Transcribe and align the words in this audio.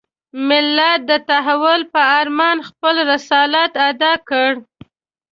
ملت 0.47 0.99
د 1.09 1.11
تحول 1.29 1.81
په 1.93 2.01
ارمان 2.19 2.57
خپل 2.69 2.95
رسالت 3.11 3.71
اداء 3.89 4.17
کړ. 4.29 4.49